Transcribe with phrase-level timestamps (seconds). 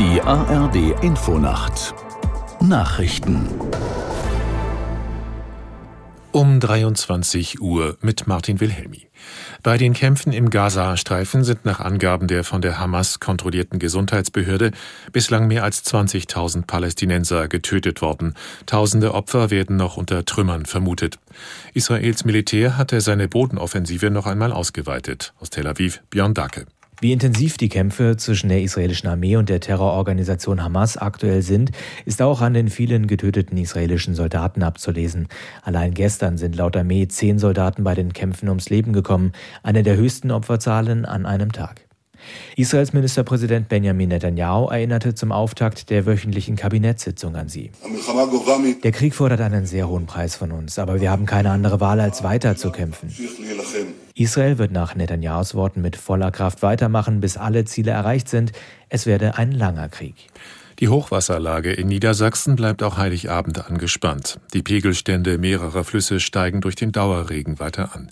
[0.00, 1.94] Die ARD Infonacht
[2.62, 3.46] Nachrichten
[6.32, 9.08] um 23 Uhr mit Martin Wilhelmi.
[9.62, 14.70] Bei den Kämpfen im Gaza-Streifen sind nach Angaben der von der Hamas kontrollierten Gesundheitsbehörde
[15.12, 18.36] bislang mehr als 20.000 Palästinenser getötet worden.
[18.64, 21.18] Tausende Opfer werden noch unter Trümmern vermutet.
[21.74, 25.34] Israels Militär hatte seine Bodenoffensive noch einmal ausgeweitet.
[25.40, 26.64] Aus Tel Aviv, Björn Dacke.
[27.00, 31.70] Wie intensiv die Kämpfe zwischen der israelischen Armee und der Terrororganisation Hamas aktuell sind,
[32.04, 35.28] ist auch an den vielen getöteten israelischen Soldaten abzulesen.
[35.62, 39.32] Allein gestern sind laut Armee zehn Soldaten bei den Kämpfen ums Leben gekommen,
[39.62, 41.86] eine der höchsten Opferzahlen an einem Tag.
[42.54, 47.70] Israels Ministerpräsident Benjamin Netanyahu erinnerte zum Auftakt der wöchentlichen Kabinettssitzung an sie.
[48.82, 51.98] Der Krieg fordert einen sehr hohen Preis von uns, aber wir haben keine andere Wahl,
[51.98, 53.10] als weiter zu kämpfen.
[54.20, 58.52] Israel wird nach Netanyahus Worten mit voller Kraft weitermachen, bis alle Ziele erreicht sind.
[58.90, 60.14] Es werde ein langer Krieg.
[60.78, 64.38] Die Hochwasserlage in Niedersachsen bleibt auch Heiligabend angespannt.
[64.52, 68.10] Die Pegelstände mehrerer Flüsse steigen durch den Dauerregen weiter an.